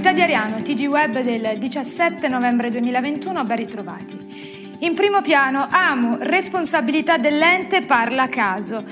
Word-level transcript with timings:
Città 0.00 0.14
di 0.14 0.22
Ariano, 0.22 0.62
TG 0.62 0.86
Web 0.86 1.20
del 1.20 1.58
17 1.58 2.26
novembre 2.28 2.70
2021, 2.70 3.44
ben 3.44 3.56
ritrovati. 3.58 4.78
In 4.78 4.94
primo 4.94 5.20
piano, 5.20 5.68
AMU, 5.70 6.16
responsabilità 6.20 7.18
dell'ente, 7.18 7.82
parla 7.82 8.22
a 8.22 8.28
caso. 8.30 8.82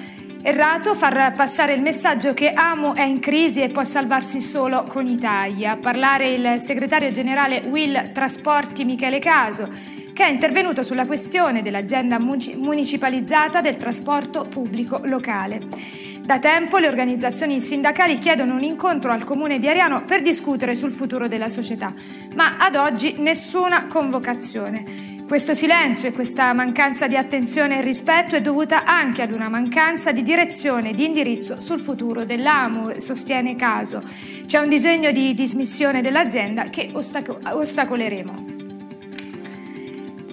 Errato 0.42 0.95
far 0.95 1.32
passare 1.32 1.73
il 1.73 1.80
messaggio 1.80 2.34
che 2.34 2.52
AMU 2.52 2.92
è 2.92 3.05
in 3.05 3.20
crisi 3.20 3.62
e 3.62 3.68
può 3.68 3.84
salvarsi 3.84 4.42
solo 4.42 4.82
con 4.82 5.06
Italia. 5.06 5.79
Parlare 5.79 6.27
il 6.27 6.60
segretario 6.60 7.11
generale 7.11 7.62
Will 7.70 8.12
Trasporti 8.12 8.84
Michele 8.84 9.18
Caso, 9.18 9.66
che 10.12 10.27
è 10.27 10.30
intervenuto 10.30 10.82
sulla 10.82 11.06
questione 11.06 11.62
dell'azienda 11.62 12.18
municipalizzata 12.18 13.62
del 13.62 13.79
trasporto 13.79 14.45
pubblico 14.45 15.01
locale. 15.04 16.07
Da 16.28 16.41
tempo 16.41 16.77
le 16.77 16.88
organizzazioni 16.88 17.59
sindacali 17.59 18.18
chiedono 18.18 18.52
un 18.52 18.62
incontro 18.62 19.10
al 19.10 19.24
comune 19.24 19.59
di 19.59 19.66
Ariano 19.66 20.02
per 20.02 20.20
discutere 20.20 20.74
sul 20.74 20.91
futuro 20.91 21.27
della 21.27 21.48
società, 21.48 21.95
ma 22.34 22.59
ad 22.59 22.74
oggi 22.74 23.14
nessuna 23.16 23.87
convocazione. 23.87 25.24
Questo 25.27 25.54
silenzio 25.54 26.10
e 26.10 26.12
questa 26.12 26.52
mancanza 26.52 27.09
di 27.09 27.16
attenzione 27.16 27.78
e 27.78 27.80
rispetto 27.80 28.37
è 28.37 28.42
dovuta 28.42 28.84
anche 28.84 29.23
ad 29.23 29.32
una 29.32 29.48
mancanza 29.48 30.12
di 30.12 30.23
direzione 30.23 30.91
e 30.91 30.95
di 30.95 31.06
indirizzo 31.06 31.62
sul 31.62 31.80
futuro 31.80 32.27
dell'AMU, 32.27 33.01
sostiene 33.01 33.56
Caso. 33.56 34.02
C'è 34.45 34.59
un 34.59 34.68
disegno 34.68 35.10
di 35.12 35.32
dismissione 35.32 36.02
dell'azienda 36.02 36.65
che 36.65 36.90
ostaco- 36.92 37.38
ostacoleremo. 37.42 38.57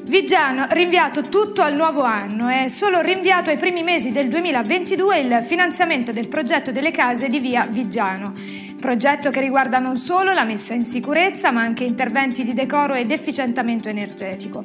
Viggiano 0.08 0.68
rinviato 0.70 1.30
tutto 1.30 1.64
al 1.64 1.74
nuovo 1.74 2.04
anno, 2.04 2.48
è 2.48 2.68
solo 2.68 3.02
rinviato 3.02 3.50
ai 3.50 3.58
primi 3.58 3.82
mesi 3.82 4.12
del 4.12 4.28
2022 4.28 5.20
il 5.20 5.44
finanziamento 5.48 6.12
del 6.12 6.28
progetto 6.28 6.72
delle 6.72 6.92
case 6.92 7.28
di 7.28 7.40
via 7.40 7.66
Viggiano. 7.66 8.32
Progetto 8.80 9.32
che 9.32 9.42
riguarda 9.42 9.80
non 9.80 9.98
solo 9.98 10.32
la 10.32 10.44
messa 10.44 10.76
in 10.76 10.84
sicurezza, 10.84 11.50
ma 11.50 11.62
anche 11.62 11.86
interventi 11.86 12.44
di 12.44 12.54
decoro 12.54 12.94
ed 12.94 13.10
efficientamento 13.10 13.90
energetico. 13.90 14.64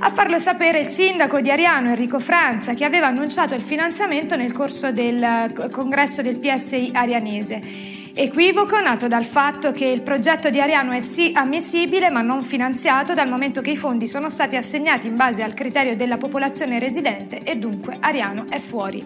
A 0.00 0.10
farlo 0.10 0.38
sapere 0.38 0.80
il 0.80 0.88
sindaco 0.88 1.40
di 1.40 1.50
Ariano 1.50 1.88
Enrico 1.88 2.20
Franza, 2.20 2.74
che 2.74 2.84
aveva 2.84 3.06
annunciato 3.06 3.54
il 3.54 3.62
finanziamento 3.62 4.36
nel 4.36 4.52
corso 4.52 4.92
del 4.92 5.70
congresso 5.72 6.20
del 6.20 6.38
PSI 6.38 6.90
arianese. 6.92 8.03
Equivoco 8.16 8.80
nato 8.80 9.08
dal 9.08 9.24
fatto 9.24 9.72
che 9.72 9.86
il 9.86 10.02
progetto 10.02 10.48
di 10.48 10.60
Ariano 10.60 10.92
è 10.92 11.00
sì 11.00 11.32
ammissibile 11.34 12.10
ma 12.10 12.22
non 12.22 12.44
finanziato 12.44 13.12
dal 13.12 13.28
momento 13.28 13.60
che 13.60 13.72
i 13.72 13.76
fondi 13.76 14.06
sono 14.06 14.30
stati 14.30 14.54
assegnati 14.54 15.08
in 15.08 15.16
base 15.16 15.42
al 15.42 15.52
criterio 15.52 15.96
della 15.96 16.16
popolazione 16.16 16.78
residente 16.78 17.38
e 17.38 17.56
dunque 17.56 17.96
Ariano 17.98 18.46
è 18.48 18.60
fuori. 18.60 19.04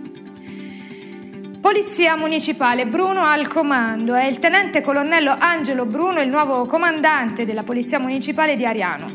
Polizia 1.59 2.17
Municipale 2.17 2.87
Bruno 2.87 3.23
al 3.23 3.49
comando. 3.49 4.15
È 4.15 4.25
il 4.25 4.39
tenente 4.39 4.83
colonnello 4.83 5.35
Angelo 5.39 5.87
Bruno 5.87 6.21
il 6.21 6.29
nuovo 6.29 6.67
comandante 6.67 7.47
della 7.47 7.63
Polizia 7.63 7.99
Municipale 7.99 8.57
di 8.57 8.67
Ariano. 8.67 9.07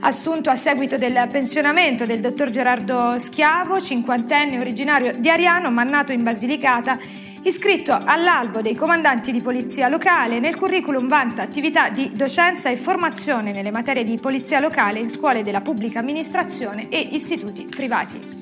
Assunto 0.00 0.50
a 0.50 0.56
seguito 0.56 0.98
del 0.98 1.26
pensionamento 1.32 2.04
del 2.04 2.20
dottor 2.20 2.50
Gerardo 2.50 3.18
Schiavo, 3.18 3.80
cinquantenne 3.80 4.60
originario 4.60 5.14
di 5.16 5.30
Ariano, 5.30 5.70
ma 5.70 5.82
nato 5.84 6.12
in 6.12 6.22
Basilicata, 6.22 6.98
Iscritto 7.42 7.98
all'albo 8.04 8.60
dei 8.60 8.74
comandanti 8.74 9.32
di 9.32 9.40
polizia 9.40 9.88
locale, 9.88 10.40
nel 10.40 10.56
curriculum 10.56 11.08
vanta 11.08 11.42
attività 11.42 11.88
di 11.88 12.10
docenza 12.14 12.68
e 12.68 12.76
formazione 12.76 13.52
nelle 13.52 13.70
materie 13.70 14.04
di 14.04 14.18
polizia 14.18 14.60
locale 14.60 14.98
in 14.98 15.08
scuole 15.08 15.42
della 15.42 15.60
pubblica 15.60 16.00
amministrazione 16.00 16.88
e 16.88 16.98
istituti 17.00 17.64
privati. 17.64 18.37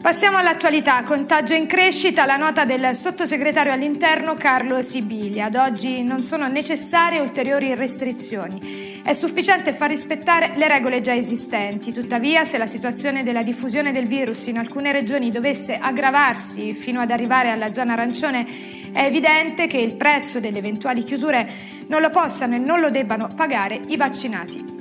Passiamo 0.00 0.36
all'attualità. 0.36 1.02
Contagio 1.02 1.54
in 1.54 1.66
crescita. 1.66 2.24
La 2.24 2.36
nota 2.36 2.64
del 2.64 2.94
sottosegretario 2.94 3.72
all'interno 3.72 4.34
Carlo 4.34 4.80
Sibilia. 4.80 5.46
Ad 5.46 5.56
oggi 5.56 6.04
non 6.04 6.22
sono 6.22 6.46
necessarie 6.46 7.18
ulteriori 7.18 7.74
restrizioni. 7.74 9.00
È 9.02 9.12
sufficiente 9.12 9.72
far 9.72 9.90
rispettare 9.90 10.52
le 10.54 10.68
regole 10.68 11.00
già 11.00 11.14
esistenti. 11.14 11.92
Tuttavia, 11.92 12.44
se 12.44 12.58
la 12.58 12.68
situazione 12.68 13.24
della 13.24 13.42
diffusione 13.42 13.90
del 13.90 14.06
virus 14.06 14.46
in 14.46 14.58
alcune 14.58 14.92
regioni 14.92 15.32
dovesse 15.32 15.76
aggravarsi 15.76 16.72
fino 16.74 17.00
ad 17.00 17.10
arrivare 17.10 17.50
alla 17.50 17.72
zona 17.72 17.94
arancione, 17.94 18.46
è 18.92 19.02
evidente 19.02 19.66
che 19.66 19.78
il 19.78 19.96
prezzo 19.96 20.38
delle 20.38 20.58
eventuali 20.58 21.02
chiusure 21.02 21.46
non 21.88 22.00
lo 22.00 22.10
possano 22.10 22.54
e 22.54 22.58
non 22.58 22.78
lo 22.78 22.90
debbano 22.90 23.30
pagare 23.34 23.80
i 23.88 23.96
vaccinati. 23.96 24.77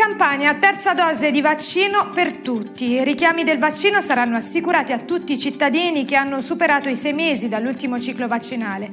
Campania, 0.00 0.54
terza 0.54 0.94
dose 0.94 1.30
di 1.30 1.42
vaccino 1.42 2.08
per 2.08 2.38
tutti. 2.38 2.92
I 2.92 3.04
richiami 3.04 3.44
del 3.44 3.58
vaccino 3.58 4.00
saranno 4.00 4.34
assicurati 4.34 4.94
a 4.94 4.98
tutti 5.00 5.34
i 5.34 5.38
cittadini 5.38 6.06
che 6.06 6.16
hanno 6.16 6.40
superato 6.40 6.88
i 6.88 6.96
sei 6.96 7.12
mesi 7.12 7.50
dall'ultimo 7.50 8.00
ciclo 8.00 8.26
vaccinale. 8.26 8.88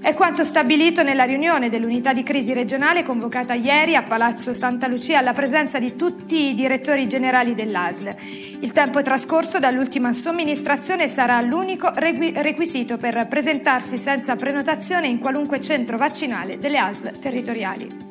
È 0.00 0.14
quanto 0.14 0.44
stabilito 0.44 1.02
nella 1.02 1.24
riunione 1.24 1.68
dell'unità 1.68 2.14
di 2.14 2.22
crisi 2.22 2.54
regionale 2.54 3.02
convocata 3.02 3.52
ieri 3.52 3.96
a 3.96 4.02
Palazzo 4.02 4.54
Santa 4.54 4.88
Lucia 4.88 5.18
alla 5.18 5.34
presenza 5.34 5.78
di 5.78 5.94
tutti 5.94 6.48
i 6.48 6.54
direttori 6.54 7.06
generali 7.06 7.54
dell'ASL. 7.54 8.16
Il 8.60 8.72
tempo 8.72 9.02
trascorso 9.02 9.58
dall'ultima 9.58 10.14
somministrazione 10.14 11.06
sarà 11.06 11.38
l'unico 11.42 11.92
requisito 11.94 12.96
per 12.96 13.26
presentarsi 13.28 13.98
senza 13.98 14.36
prenotazione 14.36 15.06
in 15.06 15.18
qualunque 15.18 15.60
centro 15.60 15.98
vaccinale 15.98 16.58
delle 16.58 16.78
ASL 16.78 17.18
territoriali. 17.18 18.05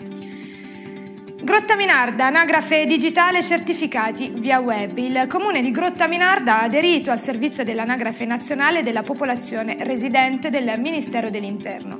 Grotta 1.46 1.76
Minarda, 1.76 2.26
anagrafe 2.26 2.88
digitale 2.88 3.44
certificati 3.44 4.34
via 4.36 4.58
web. 4.58 4.98
Il 4.98 5.28
comune 5.30 5.62
di 5.62 5.70
Grotta 5.70 6.08
Minarda 6.08 6.62
ha 6.62 6.64
aderito 6.64 7.12
al 7.12 7.20
servizio 7.20 7.64
dell'anagrafe 7.64 8.26
nazionale 8.26 8.82
della 8.82 9.04
popolazione 9.04 9.78
residente 9.82 10.50
del 10.50 10.74
Ministero 10.80 11.30
dell'Interno. 11.30 12.00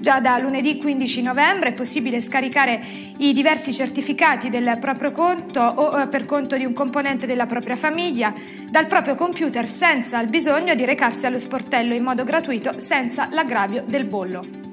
Già 0.00 0.18
da 0.20 0.38
lunedì 0.38 0.78
15 0.78 1.20
novembre 1.20 1.68
è 1.68 1.72
possibile 1.74 2.22
scaricare 2.22 2.82
i 3.18 3.34
diversi 3.34 3.74
certificati 3.74 4.48
del 4.48 4.78
proprio 4.80 5.12
conto 5.12 5.60
o 5.60 6.00
eh, 6.00 6.08
per 6.08 6.24
conto 6.24 6.56
di 6.56 6.64
un 6.64 6.72
componente 6.72 7.26
della 7.26 7.46
propria 7.46 7.76
famiglia 7.76 8.32
dal 8.70 8.86
proprio 8.86 9.14
computer 9.14 9.68
senza 9.68 10.22
il 10.22 10.30
bisogno 10.30 10.74
di 10.74 10.86
recarsi 10.86 11.26
allo 11.26 11.38
sportello 11.38 11.92
in 11.92 12.02
modo 12.02 12.24
gratuito 12.24 12.78
senza 12.78 13.28
l'aggravio 13.30 13.84
del 13.86 14.06
bollo. 14.06 14.65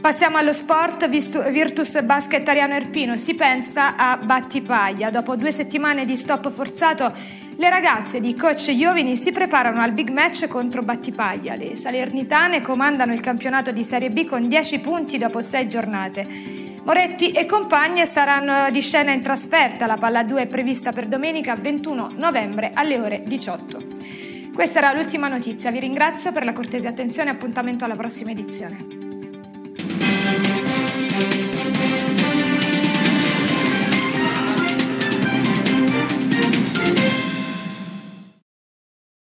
Passiamo 0.00 0.38
allo 0.38 0.54
sport, 0.54 1.06
Virtus 1.10 2.00
Basket 2.02 2.48
Ariano 2.48 2.72
Erpino 2.72 3.18
si 3.18 3.34
pensa 3.34 3.96
a 3.96 4.16
Battipaglia. 4.16 5.10
Dopo 5.10 5.36
due 5.36 5.52
settimane 5.52 6.06
di 6.06 6.16
stop 6.16 6.50
forzato, 6.50 7.12
le 7.56 7.68
ragazze 7.68 8.18
di 8.18 8.34
coach 8.34 8.68
Iovini 8.68 9.14
si 9.14 9.30
preparano 9.30 9.82
al 9.82 9.92
big 9.92 10.08
match 10.08 10.48
contro 10.48 10.80
Battipaglia. 10.80 11.54
Le 11.54 11.76
salernitane 11.76 12.62
comandano 12.62 13.12
il 13.12 13.20
campionato 13.20 13.72
di 13.72 13.84
Serie 13.84 14.08
B 14.08 14.24
con 14.24 14.48
10 14.48 14.80
punti 14.80 15.18
dopo 15.18 15.42
6 15.42 15.68
giornate. 15.68 16.26
Moretti 16.82 17.32
e 17.32 17.44
compagne 17.44 18.06
saranno 18.06 18.70
di 18.70 18.80
scena 18.80 19.12
in 19.12 19.20
trasferta. 19.20 19.84
La 19.84 19.98
palla 19.98 20.22
2 20.22 20.40
è 20.40 20.46
prevista 20.46 20.92
per 20.92 21.08
domenica 21.08 21.54
21 21.56 22.12
novembre 22.16 22.70
alle 22.72 22.98
ore 22.98 23.22
18. 23.26 23.78
Questa 24.54 24.78
era 24.78 24.94
l'ultima 24.94 25.28
notizia. 25.28 25.70
Vi 25.70 25.78
ringrazio 25.78 26.32
per 26.32 26.44
la 26.44 26.54
cortese 26.54 26.88
attenzione 26.88 27.28
e 27.28 27.34
appuntamento 27.34 27.84
alla 27.84 27.96
prossima 27.96 28.30
edizione. 28.30 28.99